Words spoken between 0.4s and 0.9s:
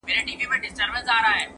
واچوي